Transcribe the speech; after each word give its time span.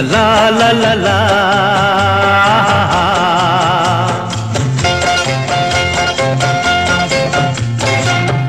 লা 0.00 0.50
লা 0.58 0.70
লা 0.82 0.94
লা। 1.04 1.18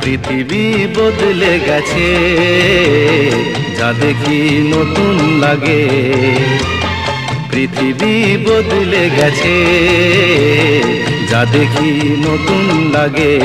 পৃথিবী 0.02 0.66
বদলে 0.96 1.60
গেছে, 1.68 2.10
যা 3.78 3.94
দেখি 3.94 4.40
নতুন 4.74 5.16
লাগে। 5.40 5.84
পৃথিবী 7.52 8.14
বদলে 8.46 9.10
গেছে, 9.18 9.58
যা 11.30 11.46
দেখি 11.46 11.92
নতুন 12.26 12.66
লাগে। 12.92 13.36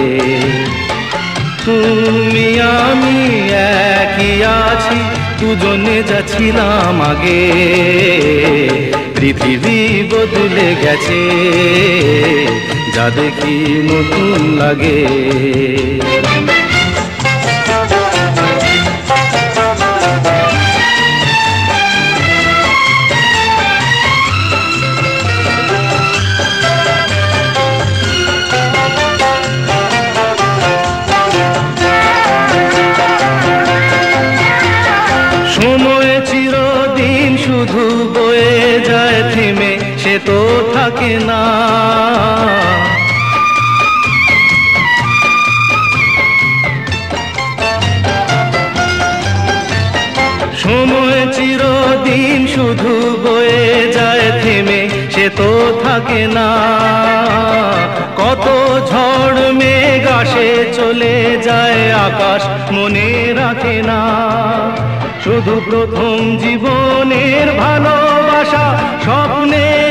তুমি 1.64 2.60
আমি 2.60 3.18
একই 3.52 4.44
আছি 4.44 5.25
দুজনে 5.40 5.96
যাচ্ছিলাম 6.10 6.96
আগে। 7.10 7.42
পৃথিবী 9.16 9.78
বদলে 10.10 10.68
গেছে 10.82 11.22
যা 12.94 13.06
দেখি 13.10 13.56
নতুন 13.90 14.40
লাগে। 14.60 15.00
তো 40.26 40.40
থাকে 40.74 41.12
না। 41.28 41.42
সময় 50.62 51.20
চিরদিন 51.36 52.40
শুধু 52.54 52.92
বয়ে 53.24 53.92
যায় 53.96 54.26
থেমে, 54.42 54.80
সে 55.14 55.26
তো 55.38 55.50
থাকে 55.84 56.22
না। 56.36 56.48
কত 58.20 58.46
ঝড় 58.90 59.40
মেঘ 59.60 60.06
চলে 60.78 61.16
যায় 61.46 61.80
আকাশ, 62.06 62.42
মনে 62.76 63.08
রাখে 63.40 63.76
না। 63.90 64.00
শুধু 65.24 65.54
প্রথম 65.68 66.16
জীবনের 66.42 67.46
ভালোবাসা 67.60 68.66
স্বপ্নেরই 69.04 69.85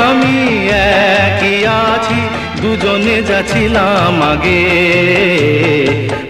আমি 0.00 0.36
একই 1.26 1.58
আছি 1.82 2.20
দুজনে 2.62 3.16
যাচ্ছিলাম 3.22 4.16
আগে 4.32 4.62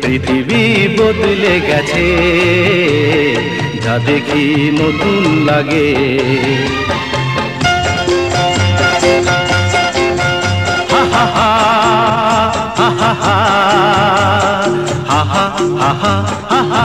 পৃথিবী 0.02 0.62
বদলে 0.98 1.54
গেছে 1.68 2.08
যা 3.84 3.94
দেখি 4.06 4.46
নতুন 4.80 5.22
লাগে 5.48 5.88
হা 10.90 11.02
হা 11.12 11.24
হা 11.36 11.50
হা 12.78 12.88
হা 13.00 13.10
হা 15.32 15.44
হা 16.50 16.60
হা 16.70 16.79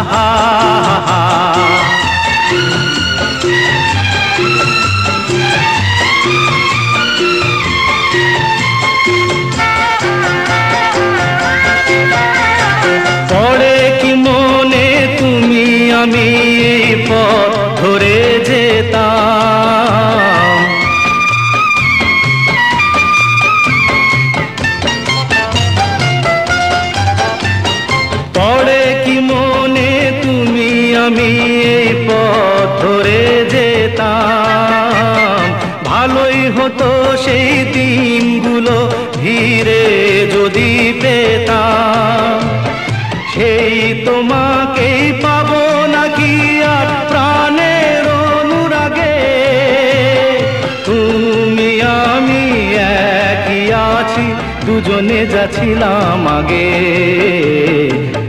যাচ্ছিলাম 55.46 56.24
আগে। 56.38 56.70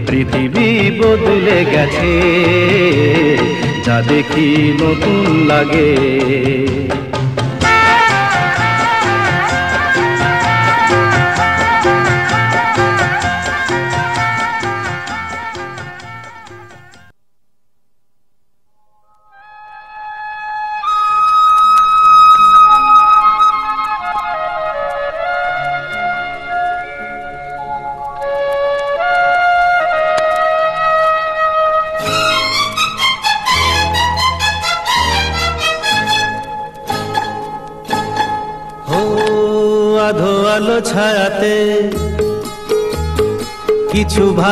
পৃথিবী 0.06 0.68
বদলে 1.00 1.58
গেছে 1.72 2.14
যা 3.86 3.96
দেখি 4.10 4.48
নতুন 4.80 5.24
লাগে। 5.50 5.90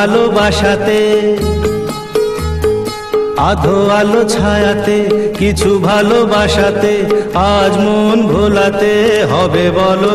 ভালোবাসাতে 0.05 1.01
আধো 3.41 3.77
আলো 3.91 4.21
ছায়াতে 4.29 4.97
কিছু 5.39 5.69
ভালোবাসাতে 5.81 6.93
আজ 7.51 7.73
মন 7.85 8.17
ভোলাতে 8.27 8.93
হবে 9.31 9.65
বলো 9.75 10.13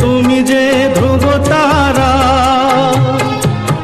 তুমি 0.00 0.38
যে 0.50 0.64
ধ্রুব 0.96 1.24
তারা 1.50 2.12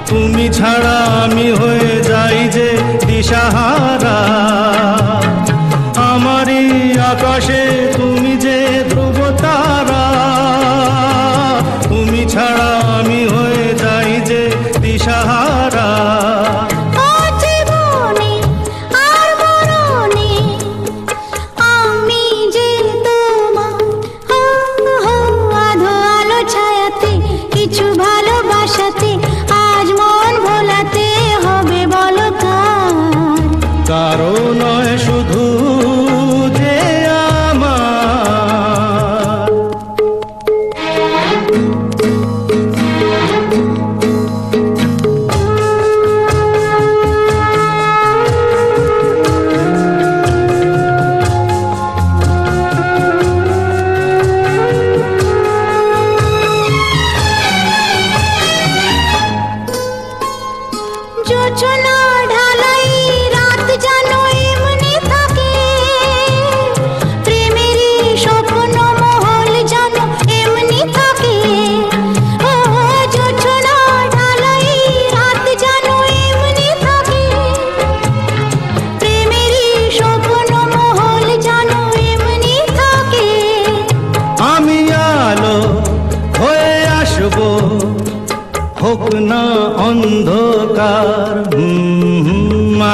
তুমি 0.09 0.47
ছাড়া 0.57 0.97
আমি 1.23 1.49
হয়ে 1.61 1.93
যাই 2.11 2.39
যে 2.57 2.69
দিশাহারা। 3.09 3.80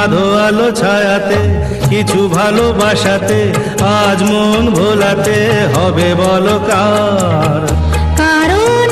আধো 0.07 0.25
আলো 0.45 0.67
ছায়াতে 0.71 1.39
কিছু 1.89 2.19
ভালোবাসাতে 2.29 3.41
আজ 3.97 4.19
মন 4.29 4.63
ভোলাতে 4.75 5.39
হবে 5.73 6.09
বলো 6.21 6.57
কার 6.67 7.63
কারণ 8.21 8.89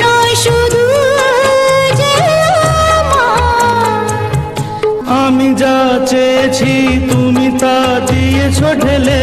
আমি 5.18 5.48
যা 5.54 5.76
চেয়েছি 6.10 6.72
তুমি 7.10 7.46
তা 7.60 7.76
দিয়েছ 8.08 8.58
ঢেলে। 8.82 9.22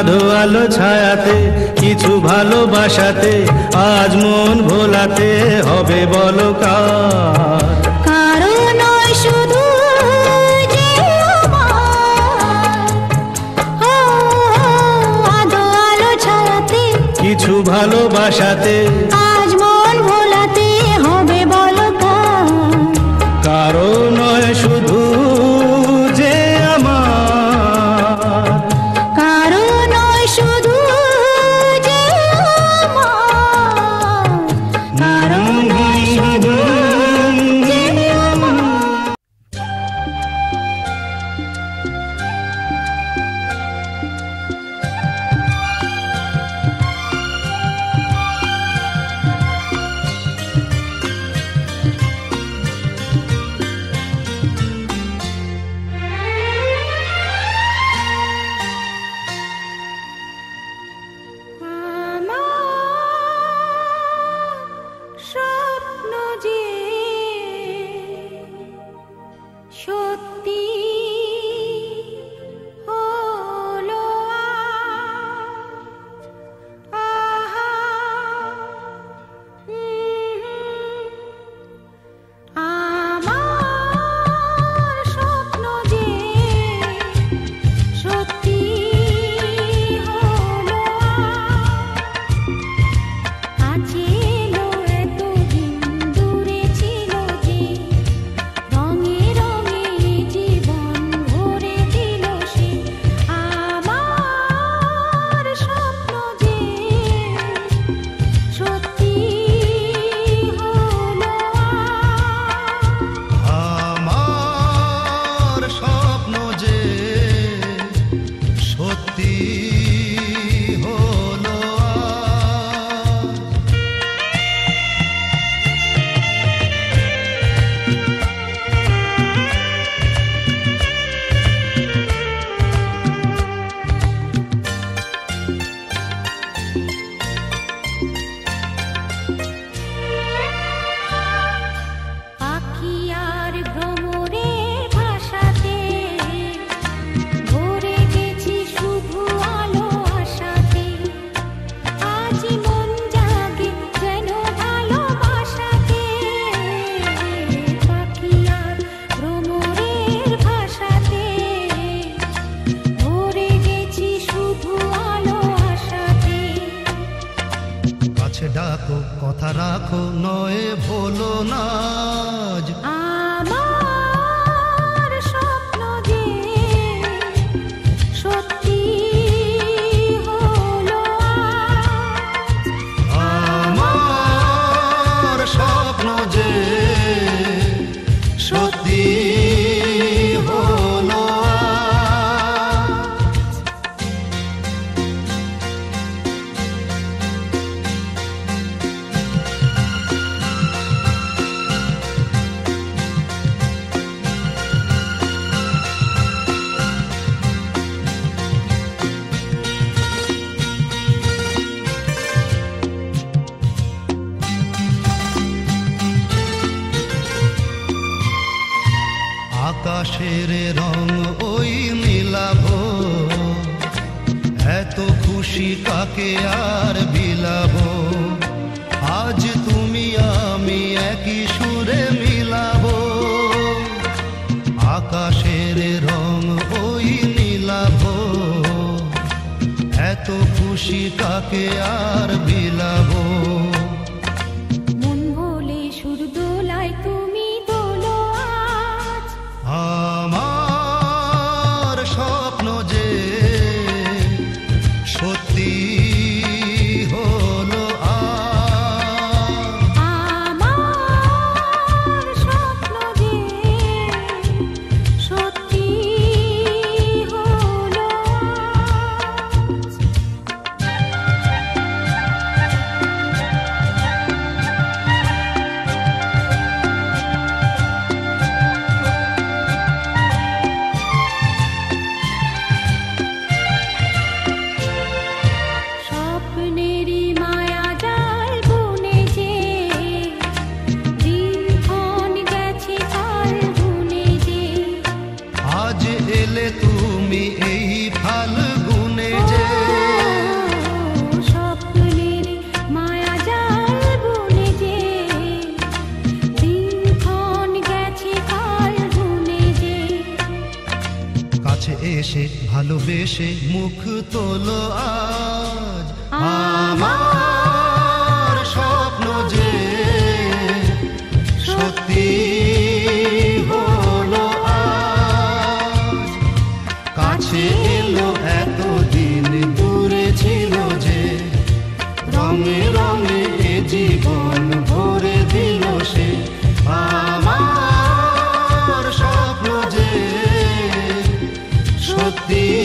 আধো 0.00 0.20
আলো 0.40 0.64
ছায়াতে 0.76 1.36
কিছু 1.80 2.12
ভালোবাসাতে 2.20 3.34
আজ 3.90 4.10
মন 4.22 4.56
ভোলাতে 4.68 5.30
হবে 5.68 6.00
বলো 6.12 6.48
কিছু 17.22 17.54
ভালোবাসাতে 17.70 18.76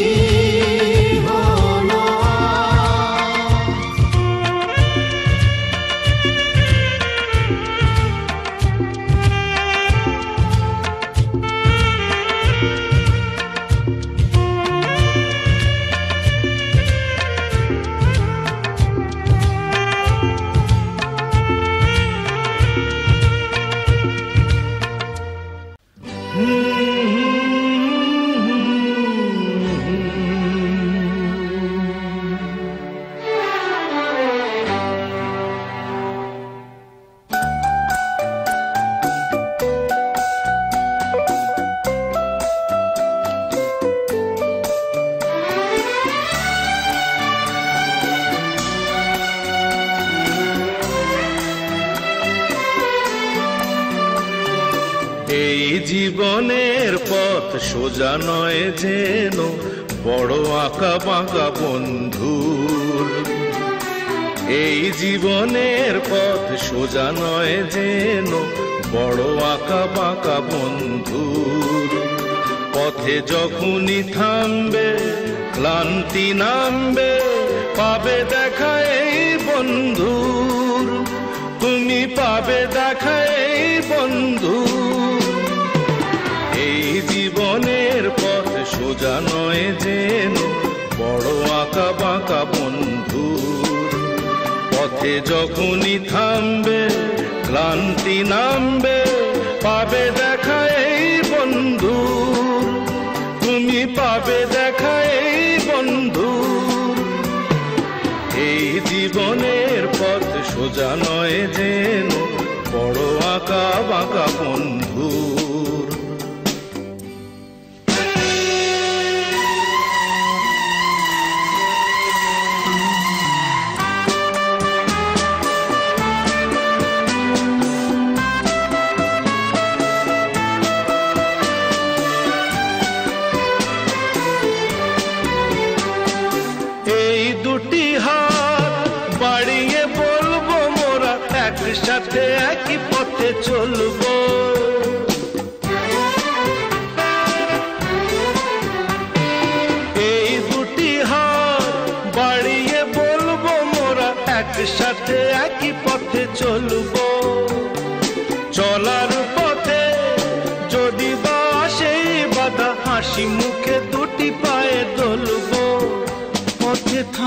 You. 0.06 0.95
শান্তি 97.66 98.18
নামবে, 98.32 99.00
পাবে 99.64 100.04
দেখা 100.20 100.60
এই 100.86 101.06
বন্ধু। 101.34 101.98
তুমি 103.44 103.80
পাবে 103.98 104.40
দেখা 104.56 104.96
এই 105.20 105.40
বন্ধু। 105.70 106.32
এই 108.48 108.66
জীবনের 108.90 109.84
পথ 110.00 110.26
সোজানো 110.54 111.15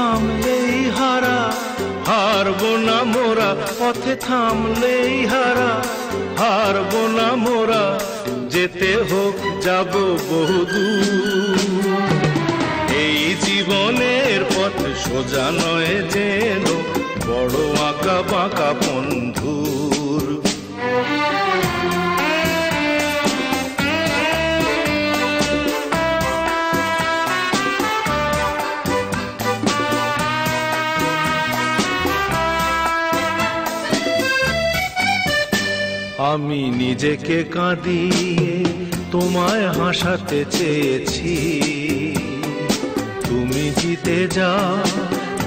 থামলেই 0.08 0.90
হারা, 0.90 1.38
হারব 2.06 2.62
না 2.86 2.98
মোরা, 3.04 3.50
পথে 3.80 4.14
থামলেই 4.16 5.26
হারা, 5.26 5.72
হারব 6.38 6.92
না 7.16 7.28
মোরা, 7.34 7.84
যেতে 8.48 8.90
হোক, 9.10 9.36
যাব 9.62 9.92
বহুদূর। 10.30 11.84
এই 13.04 13.18
জীবনের 13.46 14.40
পথ 14.54 14.76
সোজা 15.04 15.46
নয় 15.50 15.94
যেন, 16.14 16.64
বড় 17.28 17.56
আঁকা 17.88 18.18
বাঁকা 18.32 18.70
বন্ধু। 18.82 19.77
আমি 36.38 36.62
নিজেকে 36.82 37.38
কাঁদিয়ে 37.54 38.54
তোমায় 39.12 39.66
হাসাতে 39.78 40.40
চেয়েছি। 40.50 41.36
তুমি 43.28 43.64
জিতে 43.78 44.18
যা 44.36 44.52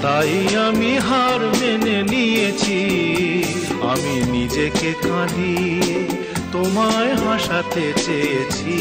তাই 0.02 0.32
আমি 0.66 0.92
হার 1.06 1.40
মেনে 1.60 1.98
নিয়েছি। 2.12 2.80
আমি 3.92 4.16
নিজেকে 4.34 4.90
কাঁদিয়ে 5.04 5.94
তোমায় 6.52 7.12
হাসাতে 7.24 7.86
চেয়েছি। 8.04 8.78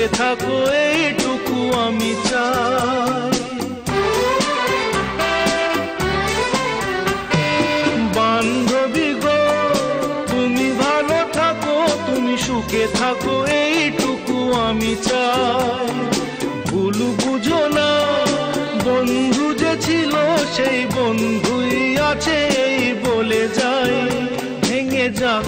সুখে 0.00 0.16
থাকো, 0.20 0.56
এইটুকু 0.84 1.58
আমি 1.84 2.12
চাই। 2.28 3.32
বান্ধবী 8.16 9.10
গো, 9.24 9.40
তুমি 10.30 10.68
ভালো 10.82 11.20
থাকো, 11.38 11.76
তুমি 12.06 12.34
সুখে 12.46 12.84
থাকো, 12.98 13.34
এইটুকু 13.60 14.36
আমি 14.66 14.92
চাই। 15.08 15.92
ভুল 16.68 16.98
বুঝো 17.20 17.60
না, 17.76 17.90
বন্ধু 18.86 19.46
যে 19.60 19.72
ছিল, 19.84 20.14
সেই 20.56 20.80
বন্ধুই 20.96 21.80
আছে, 22.10 22.38
এই 22.66 22.80
বলে 23.04 23.42
যাই। 23.58 23.94
ভেঙে 24.64 25.06
যাক 25.20 25.46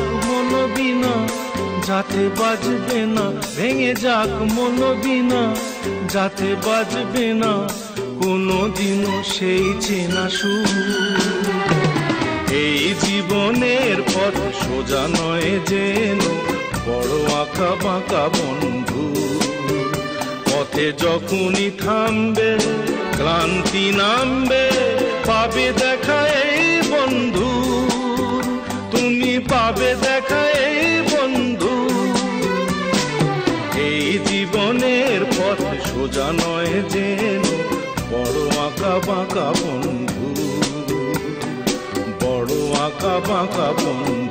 যাতে 1.87 2.29
বাজবে 2.39 3.01
না, 3.07 3.27
ভেঙে 3.57 3.95
যাক 3.95 4.43
মনোবিনা। 4.53 5.43
যাতে 6.11 6.57
বাজবে 6.67 7.35
না, 7.35 7.69
কোনোদিনও 8.23 9.23
সেই 9.25 9.75
চেনা 9.81 10.31
সুর। 10.31 11.43
এই 12.51 12.95
জীবনের 13.01 13.97
পথ 14.15 14.37
সোজা 14.63 15.05
নয় 15.09 15.51
যেন, 15.67 16.21
বড় 16.87 17.35
আঁকা 17.35 17.71
বাঁকা 17.85 18.29
বন্ধু। 18.29 19.05
পথে 20.51 20.93
যখনই 20.99 21.71
থামবে, 21.79 22.59
ক্লান্তি 23.17 23.93
নামবে, 23.97 24.71
পাবে 25.27 25.73
দেখা 25.79 26.21
এই 26.27 26.81
বন্ধু। 26.91 27.51
তুমি 28.91 29.39
পাবে 29.51 29.95
দেখা 30.01 30.43
সোজা 36.13 36.29
নয় 36.41 36.73
যেন 36.93 37.45
বড় 38.11 38.39
আঁকা 38.67 38.95
বাঁকা 39.07 39.47
বন্ধু 39.61 40.27
বড় 42.23 42.53
আঁকা 42.85 43.15
বাঁকা 43.29 43.69
বন্ধু। 43.81 44.22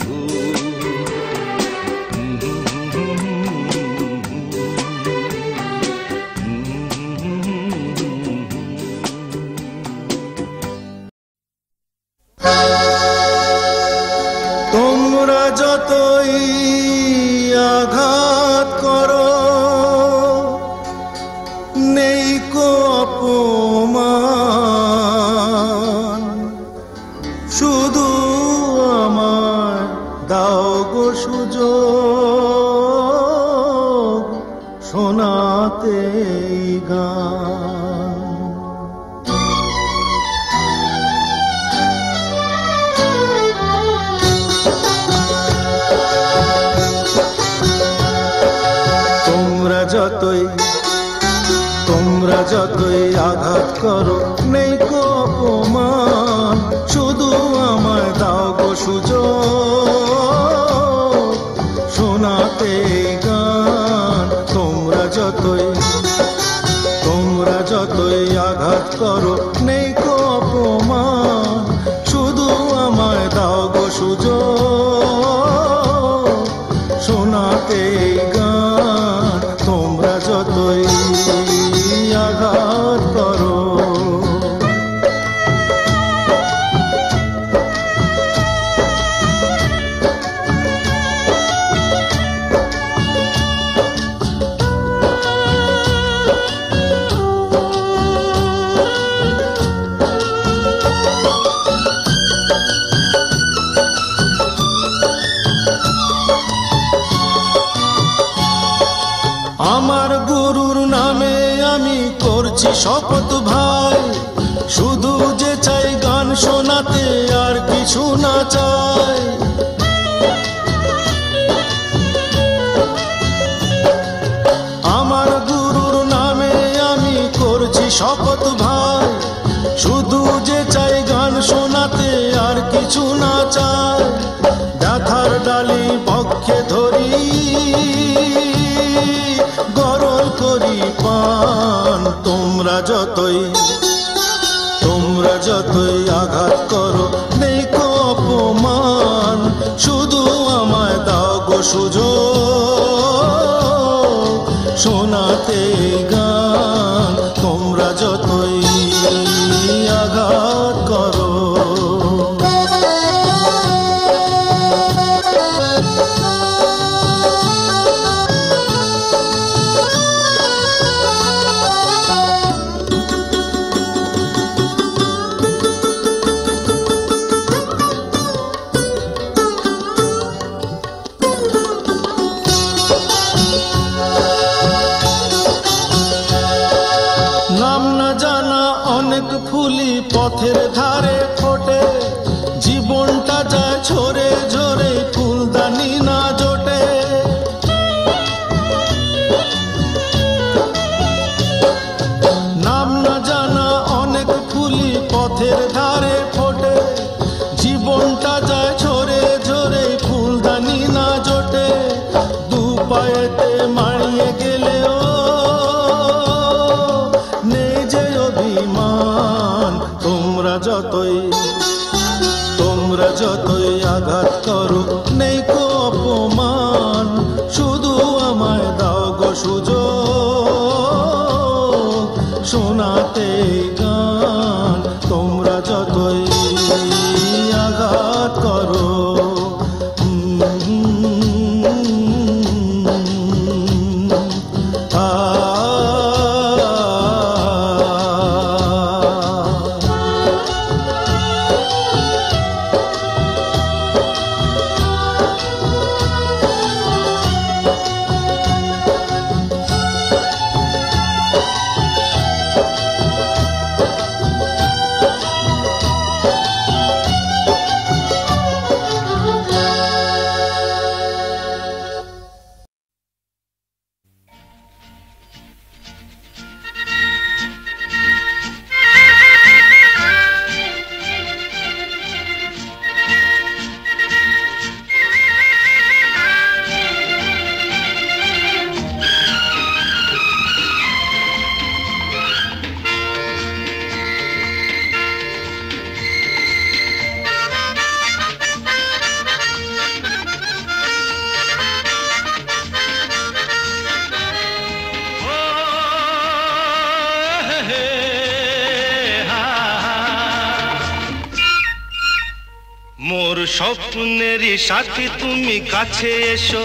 সাথী 314.92 315.10
তুমি 315.20 315.60
কাছে 315.72 316.12
এসো। 316.36 316.64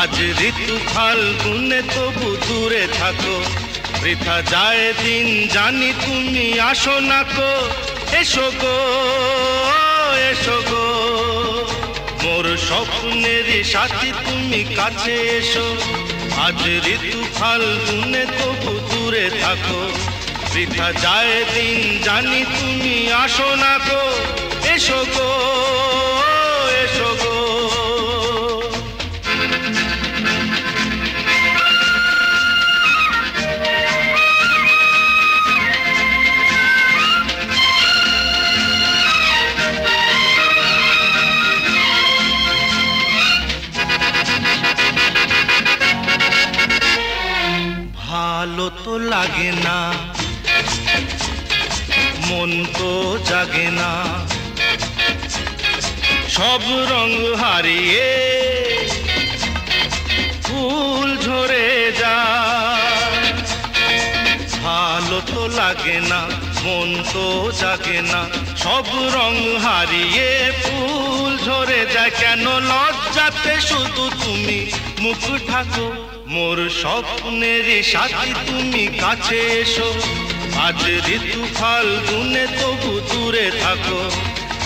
আজ 0.00 0.16
ঋতু 0.48 0.76
ফাল্গুনে 0.94 1.80
তবু 1.94 2.28
দূরে 2.48 2.84
থাকো। 2.98 3.36
বৃথা 4.02 4.42
যায় 4.52 4.92
দিন, 5.02 5.48
জানি 5.54 5.90
তুমি 6.02 6.60
আসো 6.60 6.96
না 7.00 7.20
কো। 7.36 7.52
এসো 8.20 8.46
গো 8.62 8.78
এসো 10.30 10.58
গো। 10.70 10.86
মোর 12.22 12.46
স্বপ্নেরই 12.68 13.64
সাথী 13.64 14.10
তুমি 14.24 14.60
কাছে 14.76 15.14
এসো। 15.38 15.66
আজ 16.46 16.60
ঋতু 16.94 17.20
ফাল্গুনে 17.38 18.24
তবু 18.38 18.72
দূরে 18.90 19.26
থাকো। 19.42 19.82
বৃথা 20.52 20.88
যায় 20.92 21.34
দিন, 21.54 21.78
জানি 22.04 22.40
তুমি 22.54 23.12
আসো 23.24 23.48
না 23.54 23.74
গো 23.86 24.04
এসো 24.74 25.00
গো। 25.14 25.61
লাগে 48.98 49.52
না। 49.64 49.92
মন 52.26 52.64
তো 52.78 53.18
জাগে 53.24 53.70
না। 53.70 53.90
সব 56.28 56.60
রং 56.90 57.10
হারিয়ে 57.40 58.10
ফুল 60.42 61.16
ঝরে 61.16 61.92
যায়। 61.98 63.32
ভালো 64.62 65.20
তো 65.26 65.48
লাগে 65.48 66.00
না, 66.00 66.20
মন 66.64 67.02
তো 67.12 67.52
জাগে 67.60 68.00
না। 68.02 68.20
সব 68.56 68.86
রং 69.14 69.34
হারিয়ে 69.58 70.52
ফুল 70.62 71.38
ঝরে 71.44 71.86
যায়। 71.94 72.10
কেন 72.10 72.48
লজ্জাতে 72.58 73.60
শুধু 73.60 74.10
তুমি? 74.24 74.60
মুখ 75.02 75.22
ঢাকো 75.48 75.86
মোর 76.26 76.58
স্বপ্নের 76.80 77.66
সাথী 77.82 78.30
তুমি 78.46 78.84
কাছে 79.00 79.38
এসো। 79.62 79.90
আজ 80.66 80.80
ঋতু 81.08 81.42
ফাল্গুনে 81.54 82.46
তবু 82.60 82.92
দূরে 83.00 83.46
থাকো। 83.62 84.00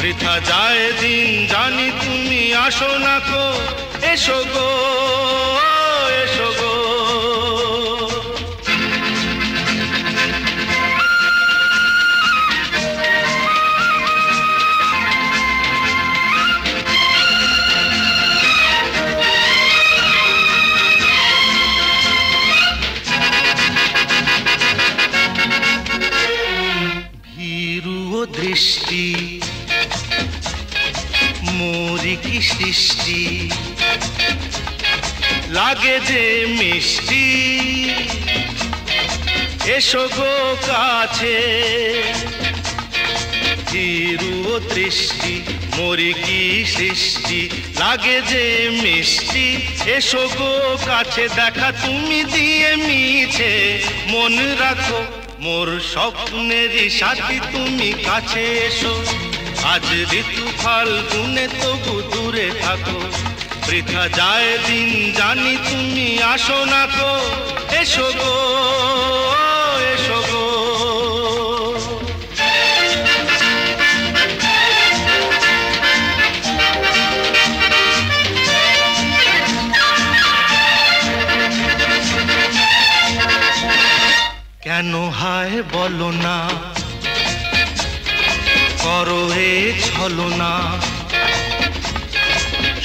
বৃথা 0.00 0.34
যায় 0.40 0.84
দিন, 1.00 1.46
জানি 1.46 1.88
তুমি 2.00 2.54
আসো 2.54 2.90
না 2.98 3.16
কো। 3.30 3.46
এসো 4.12 4.44
গো। 4.54 4.70
লাগে 35.56 36.00
যে 36.08 36.22
মিষ্টি। 36.58 37.26
এসো 39.76 40.08
গো 40.16 40.56
কাছে। 40.66 41.38
ও 44.50 44.60
দৃষ্টি 44.74 45.34
মরি 45.76 46.12
কি 46.24 46.64
সৃষ্টি? 46.64 47.40
লাগে 47.78 48.20
যে 48.20 48.44
মিষ্টি। 48.82 49.46
এসো 49.86 50.28
গো 50.38 50.76
কাছে, 50.86 51.28
দেখা 51.28 51.72
তুমি 51.72 52.24
দিয়ে 52.24 52.76
মিছে। 52.76 53.52
মন 54.06 54.34
রাখো 54.38 55.00
মোর 55.40 55.80
স্বপ্নেরই 55.92 56.90
সাথী, 56.90 57.40
তুমি 57.52 57.90
কাছে 58.04 58.44
এসো। 58.68 58.94
আজ 59.62 59.86
ঋতু 60.12 60.44
ফাল্গুনে 60.62 61.48
তবু 61.48 61.94
দূরে 62.02 62.50
থাকো। 62.62 63.00
বৃথা 63.66 64.04
যায় 64.18 64.50
দিন, 64.66 64.90
জানি 65.18 65.54
তুমি 65.66 66.08
আসো 66.32 66.58
না 66.72 66.82
তো 66.98 67.12
এসো 67.80 68.08
গো 68.20 68.34
এসো 69.92 70.18
গো। 70.28 70.44
কেন 84.64 84.92
হায় 85.18 85.56
বলো 85.74 86.10
না, 86.24 86.38
করো 88.84 89.22
এ 89.48 89.52
ছলো 89.86 90.26
না 90.40 90.52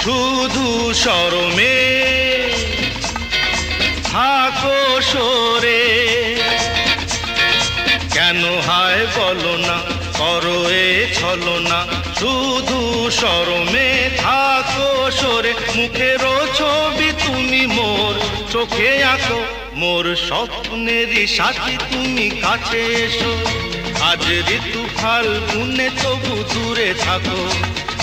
শুধু 0.04 0.68
সরমে 1.04 1.76
থাকো 4.12 4.80
সরে 5.12 5.82
কেন 8.16 8.42
হায় 8.68 9.04
বলো 9.18 9.54
না, 9.68 9.78
করো 10.20 10.60
এ 10.84 10.88
ছলো 11.20 11.56
না 11.70 11.80
শুধু 12.20 12.80
সরমে 13.20 13.90
থাকো 14.24 14.90
সরে 15.20 15.52
মুখেরও 15.78 16.36
ছবি 16.60 17.10
তুমি 17.24 17.62
মোর। 17.78 18.14
চোখে 18.54 18.92
আঁকো 19.14 19.40
মোর 19.82 20.06
স্বপ্নেরই 20.28 21.24
সাথী 21.38 21.76
তুমি 21.90 22.28
কাছে 22.44 22.82
এসো। 23.06 23.34
আজ 24.10 24.24
ঋতু 24.56 24.82
ফাল্গুনে 24.98 25.88
তবু 26.02 26.36
দূরে 26.52 26.90
থাকো। 27.06 27.42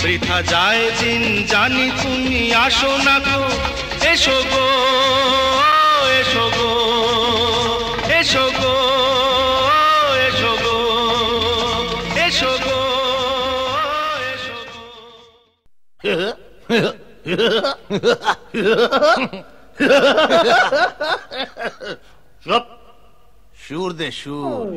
বৃথা 0.02 0.38
যায় 0.52 0.84
দিন 1.00 1.22
জানি 1.52 1.86
তুমি 2.00 2.40
আসো 2.64 2.92
না 3.06 3.16
গো। 3.26 3.40
এসো 4.12 4.38
গো 4.52 4.66
এসো 6.18 6.44
গো 6.56 6.70
এসো 8.18 8.46
গো 8.60 8.74
এসো 10.26 10.54
গো 10.64 10.78
এসো 12.24 12.52
গো 12.66 12.80
এসো 14.32 14.56
গো। 14.70 14.82
সুর 23.64 23.90
দে 23.98 24.08
সুর। 24.20 24.68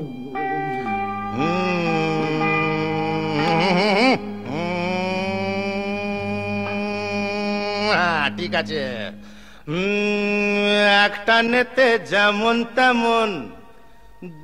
হ্যাঁ, 7.99 8.25
ঠিক 8.37 8.53
আছে। 8.61 8.83
একটা 11.05 11.37
নেতে 11.51 11.87
যেমন 12.11 12.55
তেমন 12.77 13.29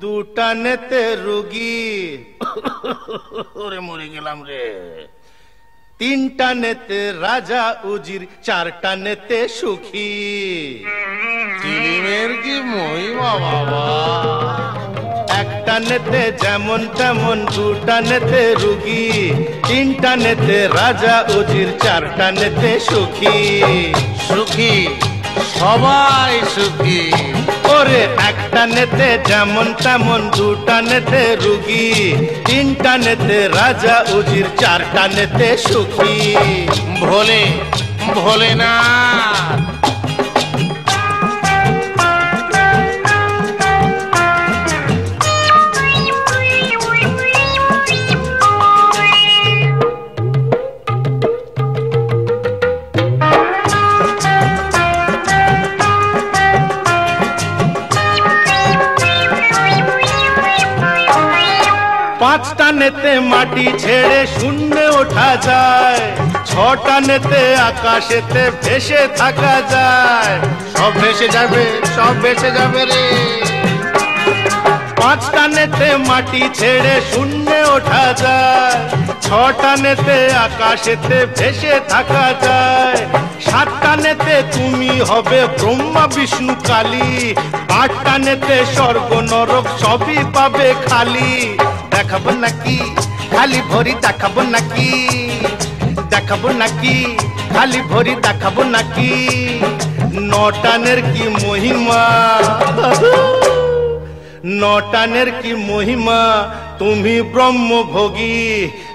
দুটা 0.00 0.48
নেতে 0.64 1.02
রুগী। 1.24 1.84
ওরে 3.64 3.80
মরে 3.86 4.06
গেলাম 4.14 4.38
রে। 4.48 4.64
তিনটা 5.98 6.48
নেতে 6.62 7.00
রাজা 7.26 7.64
উজির 7.92 8.22
চারটা 8.46 8.92
নেতে 9.04 9.38
সুখী। 9.58 10.12
কি 12.42 12.54
মহিমা 12.74 13.32
বাবা? 13.44 13.86
একটা 15.68 15.86
নেতে 15.90 16.22
যেমন 16.42 16.80
তেমন 16.98 17.38
দুটা 17.54 17.96
নেতে 18.08 18.42
রুগী 18.62 19.06
তিনটা 19.68 20.12
নেতে 20.24 20.58
রাজা 20.78 21.16
উজির 21.36 21.70
চারটা 21.82 22.28
নেতে 22.38 22.70
সুখী। 22.88 23.36
সুখী 24.28 24.74
সবাই 25.58 26.34
সুখী। 26.54 27.02
ওরে 27.74 28.02
একটা 28.30 28.62
নেতে 28.74 29.08
যেমন 29.30 29.66
তেমন 29.84 30.20
দুটা 30.38 30.76
নেতে 30.90 31.22
রুগী 31.44 31.88
তিনটা 32.48 32.92
নেতে 33.04 33.38
রাজা 33.58 33.96
উজির 34.16 34.48
চারটা 34.60 35.04
নেতে 35.16 35.48
সুখী। 35.68 36.14
ভোলে 37.00 37.42
ভোলে 38.14 38.50
না 38.62 38.72
পাঁচটা 62.20 62.72
নেতে 62.72 63.20
মাটি 63.20 63.66
ছেড়ে 63.78 64.26
শূন্যে 64.40 64.86
ওঠা 65.00 65.30
যায়। 65.46 66.02
ছটা 66.46 67.00
নেতে 67.00 67.42
আকাশেতে 67.56 68.42
ভেসে 68.64 69.08
থাকা 69.16 69.54
যায়। 69.70 70.34
সব 70.76 70.92
ভেসে 71.00 71.28
যাবে, 71.28 71.64
সব 71.96 72.14
ভেসে 72.22 72.50
যাবে 72.50 72.82
রে। 72.84 73.04
পাঁচটা 75.00 75.44
নেতে 75.48 75.88
মাটি 76.08 76.42
ছেড়ে 76.54 76.94
শূন্যে 77.12 77.60
ওঠা 77.76 78.06
যায়। 78.22 78.78
ছটা 79.20 79.72
নেতে 79.76 80.18
আকাশেতে 80.46 81.26
ভেসে 81.38 81.74
থাকা 81.88 82.26
যায়। 82.42 83.00
সাতটা 83.50 83.92
নেতে 83.96 84.34
তুমি 84.52 84.92
হবে 85.00 85.40
ব্রহ্মা, 85.58 86.04
বিষ্ণু, 86.14 86.54
কালী। 86.66 87.34
আটটা 87.82 88.18
নেতে 88.18 88.56
স্বর্গ, 88.74 89.10
নরক 89.30 89.66
সবই 89.80 90.18
পাবে 90.34 90.68
খালি। 90.86 91.58
দেখাবো 91.98 92.30
নাকি? 92.30 92.78
খালি 93.36 93.60
ভরি 93.68 93.94
দেখাবো 94.00 94.42
নাকি? 94.42 94.90
দেখাবো 96.10 96.48
নাকি? 96.48 97.16
খালি 97.54 97.80
ভরি 97.90 98.14
দেখাবো 98.22 98.62
নাকি? 98.62 99.12
নটানের 100.30 101.00
কি 101.12 101.24
মহিমা? 101.42 102.02
নটানের 104.44 105.28
কি 105.42 105.52
মহিমা? 105.54 106.20
তুমি 106.78 107.16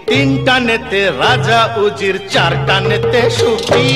তিনটা 0.07 0.59
নেতে 0.59 1.01
রাজা 1.23 1.61
উজির, 1.75 2.15
চারটা 2.29 2.79
নেতে 2.79 3.21
সুখী। 3.29 3.89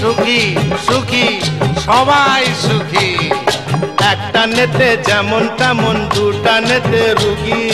সুখী 0.00 0.42
সুখী, 0.86 1.26
সবাই 1.86 2.44
সুখী। 2.64 3.25
একটা 4.12 4.42
নেতে 4.56 4.88
যেমন 5.08 5.42
তেমন 5.58 5.96
দুটা 6.14 6.54
নেতে 6.68 7.02
রুগী, 7.20 7.64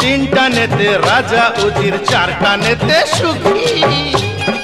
তিনটা 0.00 0.44
নেতে 0.56 0.86
রাজা 1.08 1.44
উজির, 1.64 1.94
চারটা 2.10 2.52
নেতে 2.64 2.96
সুখী। 3.16 3.72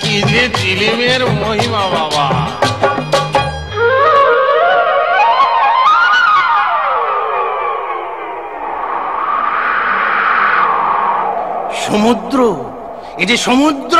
কি 0.00 0.14
যে 0.31 0.44
চিলিমের 0.59 1.22
মহিমা 1.42 1.85
বাবা। 1.94 2.26
সমুদ্র 11.85 12.38
এ 13.22 13.24
যে 13.31 13.37
সমুদ্র, 13.46 13.98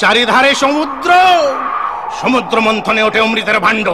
চারিধারে 0.00 0.50
সমুদ্র 0.62 1.10
সমুদ্র 2.20 2.56
মন্থনে 2.66 3.02
ওঠে 3.06 3.20
অমৃতের 3.26 3.58
ভাণ্ড। 3.66 3.86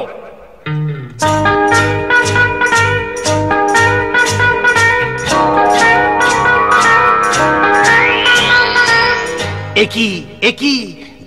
একই 9.85 10.13
একই। 10.43 10.79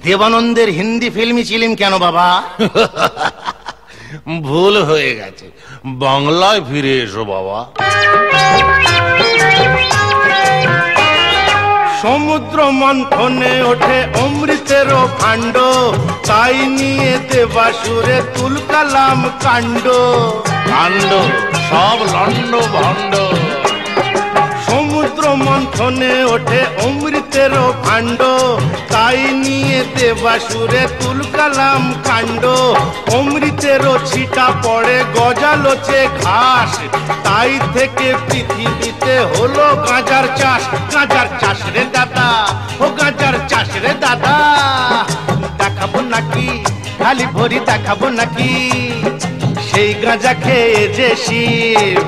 দেবানন্দের 0.03 0.69
হিন্দি 0.77 1.07
ফিল্মই 1.15 1.43
ছিলেন 1.49 1.71
কেন 1.75 1.93
বাবা? 2.05 2.27
ভুল 4.47 4.75
হয়ে 4.89 5.11
গেছে। 5.15 5.45
বাংলায় 5.85 6.61
ফিরে 6.69 6.93
এসো 7.03 7.23
বাবা। 7.33 7.57
সমুদ্র 12.01 12.57
মন্থনে 12.81 13.53
ওঠে 13.71 13.99
অমৃতের 14.23 14.89
ভাণ্ড। 15.19 15.55
তাই 16.27 16.57
নিয়ে 16.77 17.13
দেবাসুরে 17.31 18.17
তুলকালাম 18.35 19.19
কাণ্ড। 19.43 19.85
কাণ্ড 20.71 21.11
সব 21.67 21.99
লন্ড 22.13 22.51
ভণ্ড। 22.75 23.13
মন্থনে 25.45 26.13
ওঠে 26.33 26.61
অমৃতের 26.85 27.53
ভাণ্ড। 27.83 28.21
তাই 28.93 29.19
নিয়ে 29.43 29.79
দেবাসুরে 29.95 30.83
তুলকালাম 30.99 31.83
কাণ্ড। 32.07 32.43
অমৃতের 33.17 33.83
ছিটা 34.09 34.47
পড়ে 34.63 34.97
গজালোচে 35.15 36.01
ঘাস। 36.23 36.71
তাই 37.25 37.51
থেকে 37.73 38.07
পৃথিবীতে 38.27 39.13
হলো 39.31 39.65
গাঁজার 39.87 40.25
চাষ। 40.39 40.61
গাঁজার 40.93 41.27
চাষ 41.41 41.59
রে 41.75 41.83
দাদা, 41.93 42.29
ও 42.83 42.85
গাঁজার 42.99 43.35
চাষ 43.49 43.69
রে 43.83 43.93
দাদা। 44.03 44.35
দেখাবো 45.59 45.99
নাকি, 46.13 46.47
খালি 46.99 47.25
ভরি 47.33 47.59
দেখাবো 47.69 48.07
নাকি? 48.09 48.51
সেই 49.67 49.91
গাঁজা 50.03 50.33
খেয়ে 50.43 50.81
যে 50.97 51.09
শিব। 51.25 52.07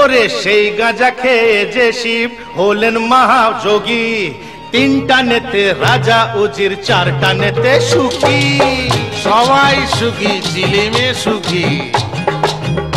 ওরে 0.00 0.28
সেই 0.42 0.64
গাঁজা 0.78 1.10
খেয়ে 1.10 1.66
যে 1.74 1.86
শিব 1.92 2.30
হলেন 2.58 2.98
মহাযোগী। 2.98 4.34
তিনটা 4.72 5.22
নেতে 5.22 5.62
রাজা 5.80 6.20
উজির, 6.34 6.72
চারটা 6.82 7.30
নেতে 7.34 7.72
সুখী। 7.80 8.60
সবাই 9.22 9.76
সুখী 9.98 10.32
চিলিমে 10.52 11.08
সুখী। 11.14 11.68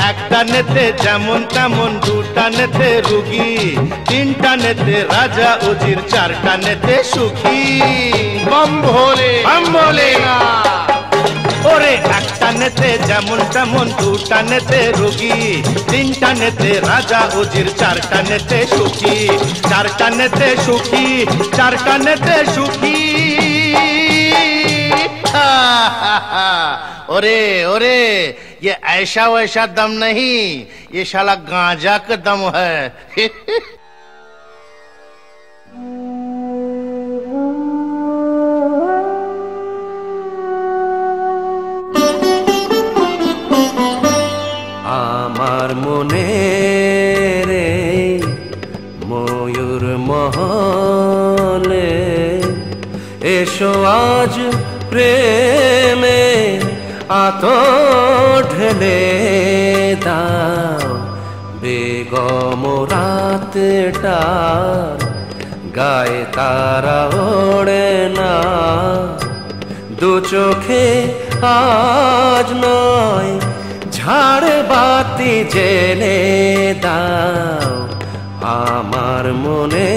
একটা 0.09 0.39
নেতে 0.43 0.83
যেমন 1.03 1.39
তেমন, 1.53 1.91
দুটা 2.05 2.45
নেতে 2.49 2.89
রুগী। 3.09 3.53
তিনটা 4.09 4.51
নেতে 4.55 4.95
রাজা 5.15 5.51
উজির, 5.69 5.99
চারটা 6.09 6.53
নেতে 6.57 6.95
সুখী। 7.03 7.61
বম 8.51 8.71
ভোলে 8.81 9.31
বাম 9.43 9.63
বলে 9.73 10.09
না। 10.25 10.35
ওরে 11.70 11.92
একটা 12.18 12.48
নেতে 12.60 12.88
যেমন 13.08 13.38
তেমন 13.54 13.86
দুটা 14.00 14.38
নেতে 14.50 14.80
রোগী 14.98 15.38
তিনটা 15.90 16.30
নেতে 16.40 16.70
রাজা 16.82 17.20
উজির 17.40 17.68
চারটা 17.80 18.18
নেতে 18.30 18.58
সুখী 18.74 19.16
চারটা 19.70 20.06
নেতে 20.18 20.48
সুখী 20.64 21.06
চারটা 21.56 21.94
নেতে 22.06 22.36
সুখী 22.54 22.98
ओरे 27.10 27.64
ओरे 27.66 27.98
ये 28.62 28.72
ऐसा 28.90 29.26
वैसा 29.28 29.64
दम 29.68 29.90
नहीं 29.98 30.40
ये 30.94 31.04
साला 31.04 31.34
गांजा 31.44 31.96
का 32.00 32.16
दम 32.18 32.40
है 32.56 32.74
আমার 45.65 45.81
মনে 45.87 46.27
রে, 47.49 47.69
ময়ূর 49.09 49.83
মহলে 50.09 51.91
এসো 53.35 53.73
আজ 54.07 54.35
প্রেমে 54.89 56.23
আত 57.25 57.43
ঢেলে 58.51 59.01
দাও। 60.05 60.89
বেগম 61.61 62.63
রাতটা 62.91 64.21
গায়ে 65.77 66.21
তারা 66.37 66.99
ওড়ে 67.25 67.89
না। 68.17 68.33
দু 69.99 70.11
চোখে 70.31 70.85
আজ 71.57 72.47
নয় 72.63 73.31
ঝাড় 73.97 74.44
বাতি 74.69 75.33
জেলে 75.53 76.19
দাও 76.81 77.73
আমার 78.41 79.25
মনে। 79.33 79.91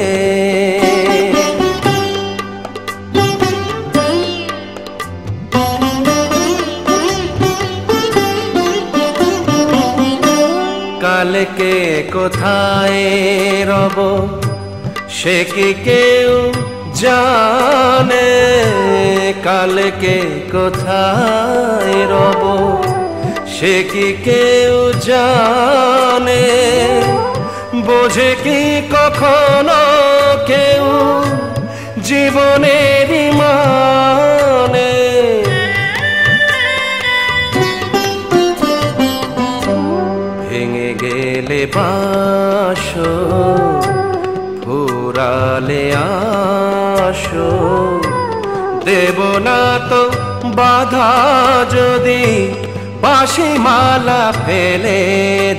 কালকে 11.03 11.75
কোথায় 12.13 13.03
রব, 13.71 13.99
সে 15.09 15.37
কি 15.55 15.69
কেউ 15.85 16.33
জানে? 16.95 18.31
কালকে 19.45 20.17
কোথায় 20.53 21.97
রব? 22.13 22.43
সে 23.61 23.85
কি 23.93 24.13
কেউ 24.25 24.93
জানে? 25.01 26.45
বোঝে 27.87 28.37
কি 28.45 28.61
কখনো 28.95 29.83
কেউ 30.47 30.87
জীবনের 32.03 33.11
মানে 33.39 34.93
ভেঙে 40.49 40.95
গেলে 41.03 41.67
বাসো 41.75 43.13
ফুরালে 44.65 45.85
আসো। 47.07 47.51
দেব 48.85 49.19
না 49.39 49.61
তো 49.91 50.03
বাধা 50.57 51.11
যদি 51.71 52.23
বাসি 53.09 53.49
মালা 53.67 54.23
ফেলে 54.45 55.01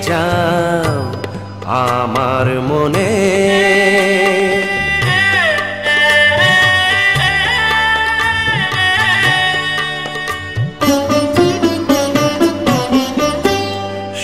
যাও 0.07 0.99
আমার 1.83 2.47
মনে। 2.69 3.11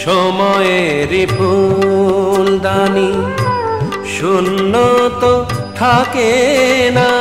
সময়েরই 0.03 1.23
ফুলদানি 1.35 3.11
শূন্য 4.15 4.73
তো 5.21 5.33
থাকে 5.79 6.31
না। 6.97 7.11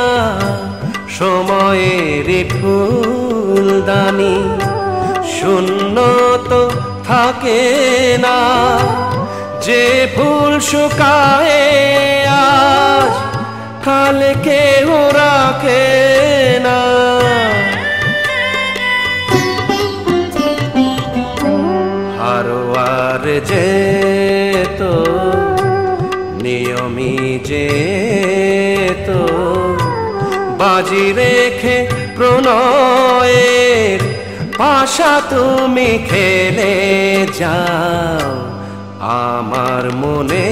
সময়েরই 1.17 2.41
ফুলদানি 2.55 4.35
শূন্য 5.45 5.97
তো 6.49 6.61
থাকে 7.07 7.61
না। 8.17 8.37
যে 9.61 9.83
ফুল 10.15 10.59
শুকায় 10.59 11.57
আজ 12.27 13.13
কালকে 13.85 14.61
রাখে 15.13 15.85
না। 16.65 16.79
হারোয়ার 22.19 23.23
যে 23.49 23.69
তো 24.79 24.93
নিয়মি 26.43 27.39
যে 27.43 27.67
তো, 29.07 29.21
বাজি 30.59 31.05
রেখে 31.13 31.77
প্রণয়ের 32.15 33.54
পাশা 34.59 35.13
তুমি 35.31 35.89
খেলে 36.09 36.75
যাও 37.39 38.29
আমার 39.23 39.83
মনে 40.03 40.47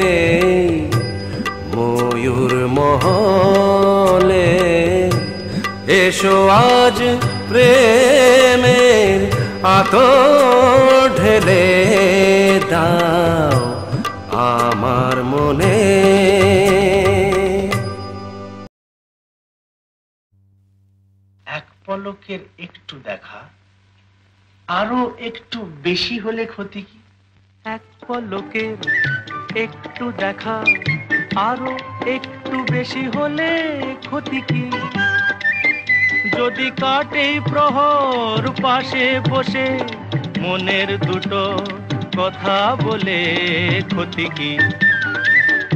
রে, 0.00 0.20
ময়ূর 1.74 2.52
মহলে। 2.76 4.48
এসো 6.00 6.36
আজ 6.70 6.98
প্রেমের 7.48 9.18
আত 9.76 9.94
ঢেলে 11.18 11.66
দাও 12.70 13.58
আমার 14.52 15.16
মনে 15.32 15.77
পলকের 21.98 22.38
একটু 22.58 23.00
দেখা, 23.04 23.48
আরও 24.68 25.16
একটু 25.18 25.70
বেশি 25.82 26.18
হলে 26.18 26.46
ক্ষতি 26.46 26.82
কি? 26.82 26.98
এক 27.64 27.80
পলকের 28.06 28.76
একটু 29.56 30.12
দেখা, 30.16 30.64
আরও 31.36 31.78
একটু 32.06 32.64
বেশি 32.70 33.08
হলে 33.08 33.48
ক্ষতি 34.06 34.40
কি? 34.40 34.70
যদি 36.38 36.70
কাটে 36.70 37.40
প্রহর 37.50 38.48
পাশে 38.62 39.20
বসে, 39.30 39.78
মনের 40.38 40.98
দুটো 40.98 41.66
কথা 42.18 42.76
বলে 42.82 43.20
ক্ষতি 43.88 44.26
কি? 44.36 44.58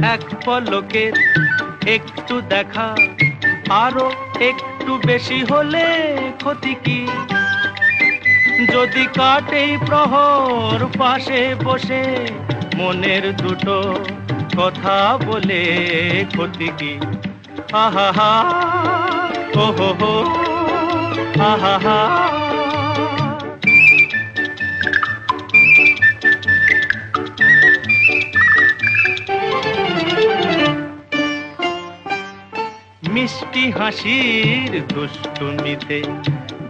এক 0.03 0.21
পলকের 0.45 1.13
একটু 1.87 2.41
দেখা 2.41 2.95
আরও 3.69 4.11
একটু 4.39 4.99
বেশি 5.05 5.43
হলে 5.43 6.17
ক্ষতি 6.37 6.75
কি? 6.83 7.07
যদি 8.73 9.05
কাটে 9.05 9.77
প্রহর 9.85 10.85
পাশে 10.99 11.55
বসে, 11.63 12.27
মনের 12.75 13.35
দুটো 13.35 14.05
কথা 14.57 15.17
বলে 15.25 15.63
ক্ষতি 16.29 16.69
কি? 16.77 16.99
আহা 17.73 18.11
হা 18.17 18.43
ও 19.55 19.65
হো 19.71 19.93
হো, 20.01 20.13
আহা 21.39 21.79
হা। 21.83 22.52
হাসির 33.83 34.71
দুষ্টুমিতে 34.93 35.99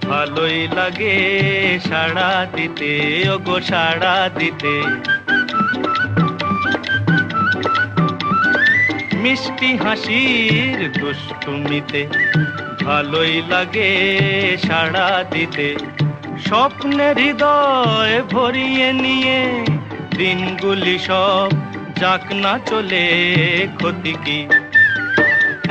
ভালোই 0.07 0.59
লাগে 0.75 1.15
সাড়া 1.89 2.31
দিতে, 2.55 2.91
ওগো 3.33 3.57
সাড়া 3.61 4.15
দিতে। 4.39 4.73
মিষ্টি 9.21 9.69
হাসির 9.83 10.79
দুষ্টুমিতে 11.01 12.01
ভালোই 12.85 13.35
লাগে 13.49 13.91
সাড়া 14.67 15.09
দিতে। 15.31 15.67
স্বপ্নের 16.47 17.15
হৃদয় 17.17 18.15
ভরিয়ে 18.31 18.87
নিয়ে 18.93 19.39
দিনগুলি 20.17 20.99
সব 20.99 21.49
যাক 21.99 22.25
না 22.33 22.53
চলে 22.65 23.05
ক্ষতি 23.77 24.13
কি। 24.25 24.39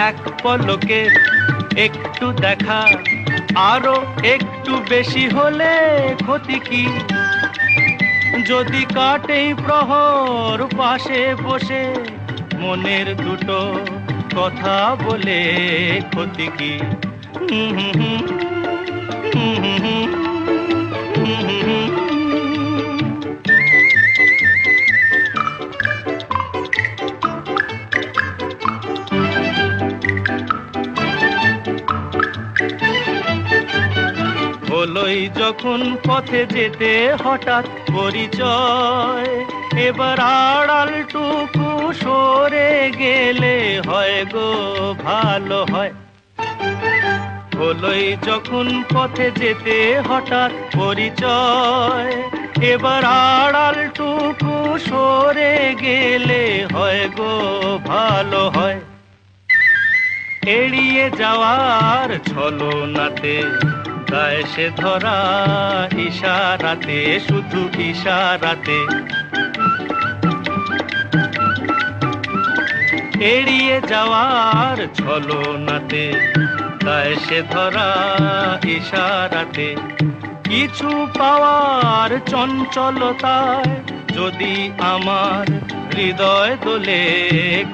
এক 0.00 0.16
পলকের 0.42 1.10
একটু 1.76 2.26
দেখা 2.40 2.80
আরও 3.70 3.96
একটু 4.24 4.72
বেশি 4.88 5.24
হলে 5.28 5.72
ক্ষতি 6.16 6.58
কি 6.60 6.84
যদি 8.46 8.82
কাটে 8.94 9.40
প্রহর 9.54 10.58
পাশে 10.78 11.20
বসে 11.42 11.82
মনের 12.58 13.06
দুটো 13.16 13.58
কথা 14.36 14.76
বলে 15.04 15.40
ক্ষতি 16.10 16.46
কি 16.58 16.72
হলোই 35.12 35.28
যখন 35.40 35.80
পথে 36.08 36.42
যেতে 36.54 36.92
হঠাৎ 37.24 37.66
পরিচয়। 37.94 39.30
এবার 39.88 40.18
আড়ালটুকু 40.46 41.66
সরে 42.02 42.72
গেলে 43.00 43.56
হয় 43.88 44.18
গো, 44.32 44.48
ভালো 45.04 45.60
হয়। 45.72 45.92
হলোই 47.58 48.06
যখন 48.28 48.66
পথে 48.94 49.26
যেতে 49.40 49.76
হঠাৎ 50.08 50.52
পরিচয়। 50.78 52.12
এবার 52.72 53.02
আড়ালটুকু 53.04 54.54
সরে 54.88 55.54
গেলে 55.82 56.42
হয় 56.74 57.04
গো, 57.18 57.32
ভালো 57.86 58.42
হয়। 58.56 58.78
এড়িয়ে 60.58 61.06
যাওয়ার 61.20 62.08
ছলনাতে 62.30 63.34
গায়ে 64.12 64.42
সে 64.54 64.66
ধরা 64.76 65.18
ইশারাতে, 65.98 66.98
শুধু 67.28 67.60
ইশারাতে। 67.78 68.78
এড়িয়ে 73.34 73.76
যাওয়ার 73.88 74.78
ছলনাতে 74.94 76.04
গায়ে 76.86 77.16
সে 77.16 77.42
ধরা 77.50 77.88
ইশারাতে। 78.66 79.68
কিছু 80.44 80.90
পাওয়ার 81.18 82.10
চঞ্চলতায় 82.26 83.72
যদি 84.14 84.54
আমার 84.78 85.46
হৃদয় 85.96 86.56
দোলে 86.64 87.02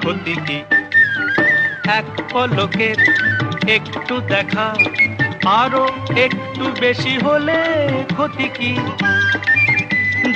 ক্ষতি 0.01 0.35
কি 0.47 0.59
এক 1.99 2.07
পলকের 2.33 2.99
একটু 3.69 4.15
দেখা 4.21 4.67
আরও 5.47 5.89
একটু 6.17 6.65
বেশি 6.81 7.19
হলে 7.19 7.61
ক্ষতি 8.15 8.49
কি? 8.49 8.77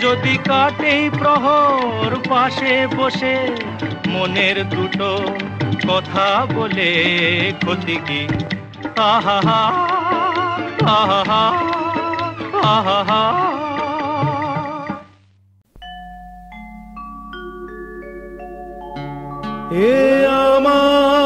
যদি 0.02 0.38
কাটেই 0.48 1.10
প্রহর 1.10 2.16
পাশে 2.30 2.86
বসে, 2.96 3.56
মনের 4.08 4.68
দুটো 4.68 5.18
কথা 5.88 6.46
বলে 6.54 6.90
ক্ষতি 7.58 7.96
কি? 8.06 8.28
আহা 8.96 9.38
আহা 10.86 11.44
আহা 12.62 13.22
এ 19.72 20.26
আমার 20.26 21.21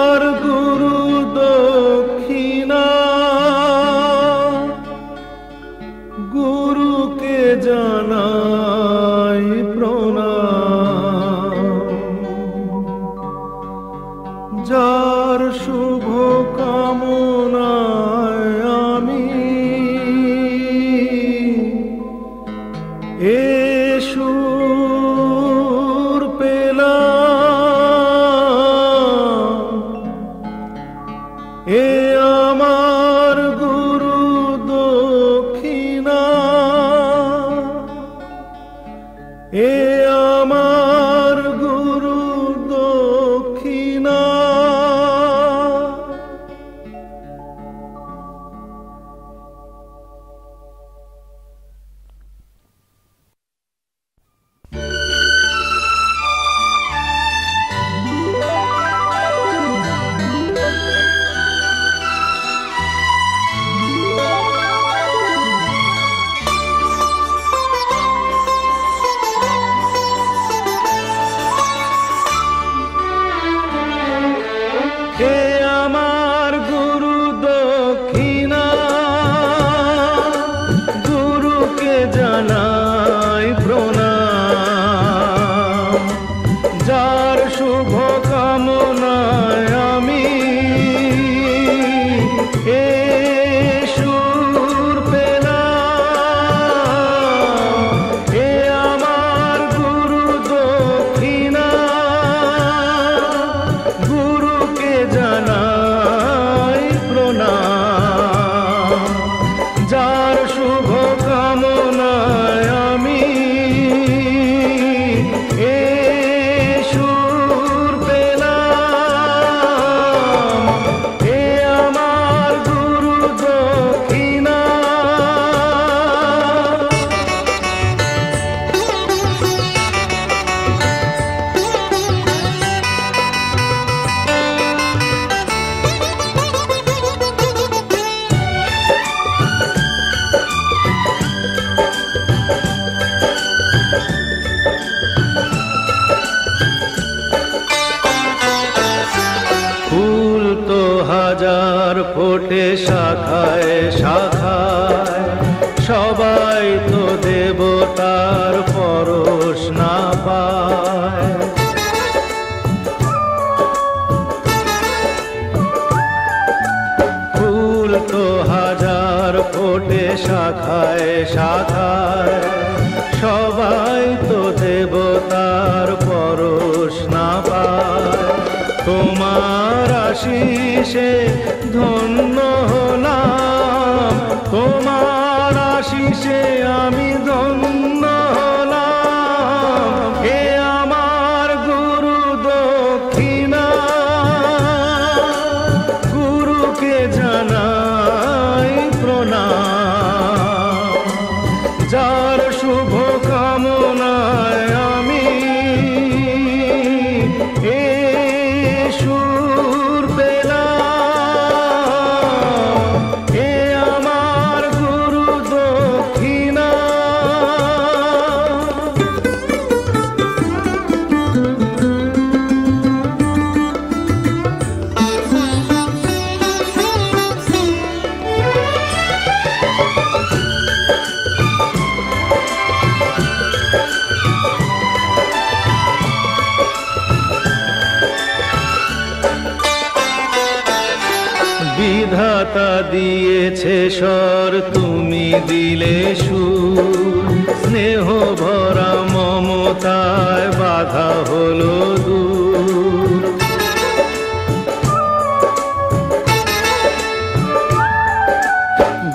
দিয়েছে 242.97 243.76
স্বর, 243.99 244.53
তুমি 244.74 245.26
দিলে 245.49 245.97
সুর। 246.24 247.30
স্নেহ 247.62 248.07
ভরা 248.40 248.92
মমতায় 249.12 250.49
বাধা 250.61 251.11
হলো 251.28 251.74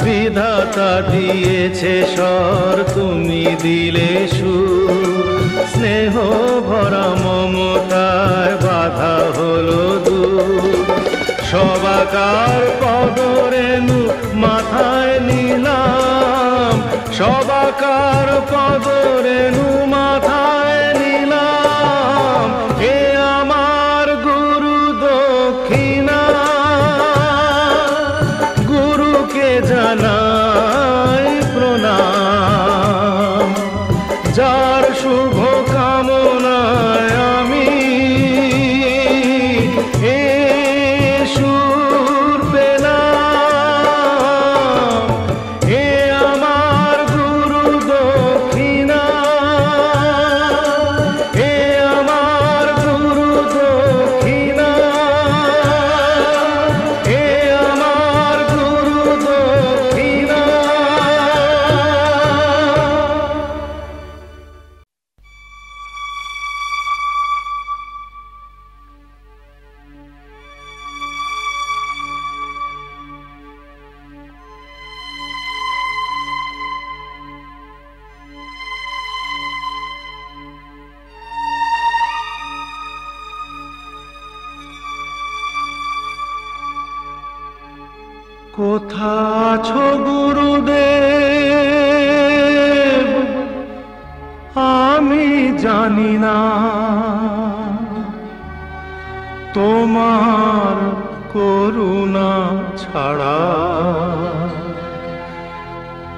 বিধাতা 0.03 0.91
দিয়েছে 1.11 1.93
স্বর, 2.15 2.75
তুমি 2.95 3.43
দিলে 3.63 4.11
সুর। 4.37 5.05
স্নেহ 5.73 6.13
ভরা 6.67 7.07
মমতায় 7.23 8.55
বাধা 8.65 9.15
হলো 9.37 9.81
দূর। 10.05 10.80
সবাকার 11.51 12.61
পদরেনু 12.81 13.99
মাথায় 14.43 15.15
নিলাম। 15.29 16.75
সবাকার 17.19 18.27
পদরেনু 18.51 19.67
মাথায় 19.95 20.40
কোথা 88.71 89.15
আছো 89.51 89.85
গুরুদেব 90.05 90.71
আমি 94.83 95.27
জানি 95.63 96.13
না। 96.25 96.39
তোমার 99.53 100.75
করুণা 101.33 102.33
ছাড়া 102.81 103.39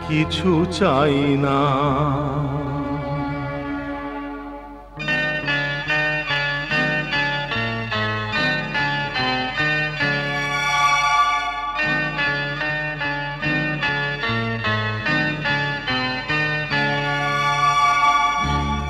কিছু 0.06 0.52
চাই 0.80 1.20
না। 1.46 1.62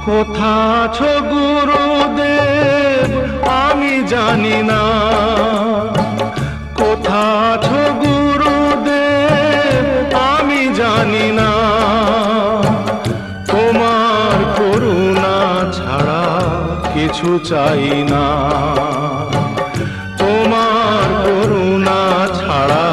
কোথা 0.07 0.53
আছো 0.83 1.11
গুরুদেব, 1.31 3.09
আমি 3.63 3.93
জানি 4.13 4.57
না। 4.71 4.83
কোথা 6.79 7.21
আছো 7.51 7.81
গুরুদেব, 8.03 9.83
আমি 10.31 10.61
জানি 10.79 11.27
না। 11.39 11.51
তোমার 13.51 14.37
করুণা 14.57 15.37
ছাড়া 15.77 16.23
কিছু 16.93 17.29
চাই 17.49 17.87
না। 18.11 18.25
তোমার 20.21 21.07
করুণা 21.25 22.01
ছাড়া 22.39 22.87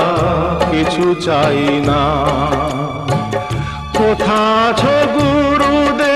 কিছু 0.70 1.06
চাই 1.26 1.62
না। 1.88 2.02
কোথা 3.98 4.40
আছো 4.66 4.96
গুরুদেব 5.16 6.09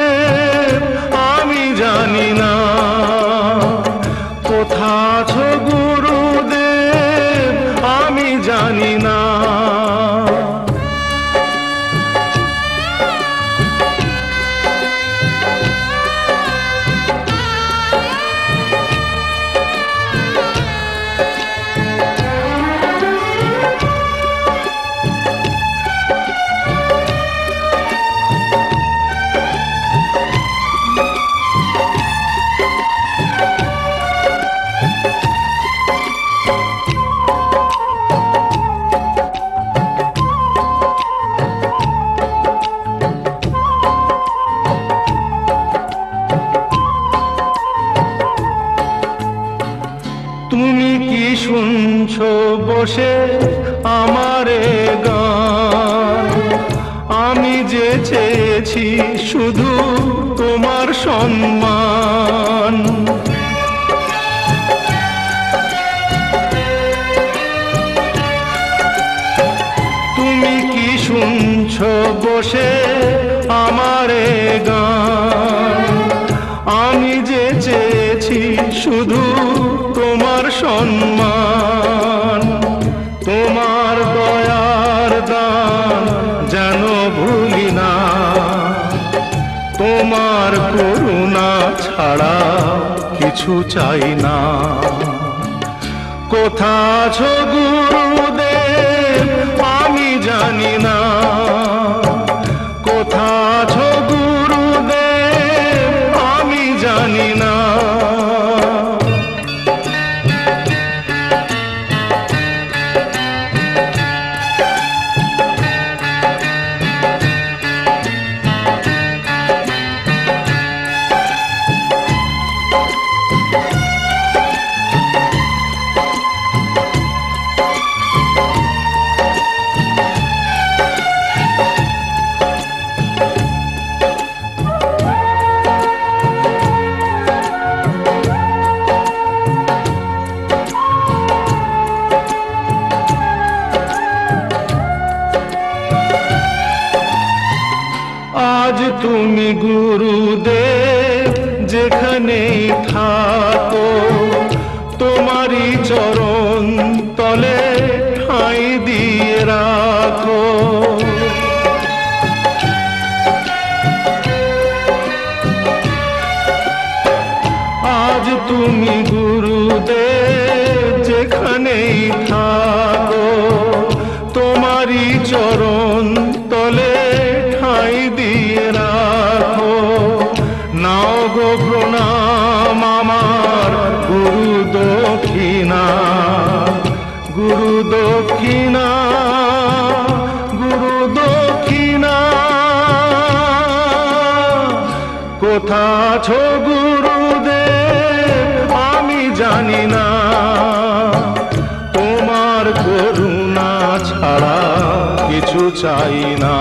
কিছু 205.55 205.71
চাই 205.71 206.37
না। 206.41 206.55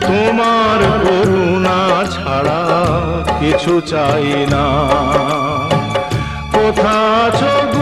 তোমার 0.00 0.80
করুণা 1.04 1.80
ছাড়া 2.10 2.60
কিছু 3.40 3.80
চাই 3.80 4.46
না। 4.50 4.64
কোথা 6.52 6.96
চোখ 7.40 7.75